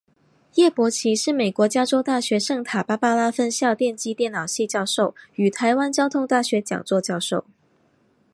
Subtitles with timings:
[0.55, 7.45] 叶伯琦是美国加州大学圣塔芭芭拉分校电机电脑系教授与台湾交通大学讲座教授。